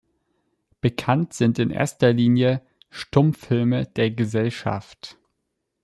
Bekannt 0.81 1.33
sind 1.33 1.59
in 1.59 1.69
erster 1.69 2.11
Linie 2.11 2.63
Stummfilme 2.89 3.85
der 3.85 4.09
Gesellschaft. 4.09 5.19